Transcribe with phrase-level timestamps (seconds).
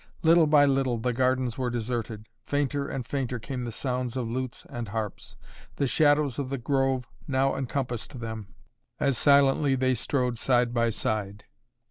[0.23, 2.25] Little by little the gardens were deserted.
[2.47, 5.37] Fainter and fainter came the sounds of lutes and harps.
[5.75, 8.47] The shadows of the grove now encompassed them,
[8.99, 11.45] as silently they strode side by side.